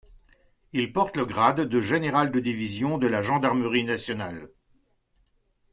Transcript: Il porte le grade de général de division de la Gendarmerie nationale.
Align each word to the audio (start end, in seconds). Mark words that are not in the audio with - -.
Il 0.73 0.91
porte 0.93 1.15
le 1.15 1.27
grade 1.27 1.61
de 1.69 1.79
général 1.79 2.31
de 2.31 2.39
division 2.39 2.97
de 2.97 3.05
la 3.05 3.21
Gendarmerie 3.21 3.83
nationale. 3.83 4.49